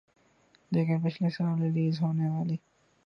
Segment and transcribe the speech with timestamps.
[0.71, 2.55] لیکن پچھلے سال ریلیز ہونے والی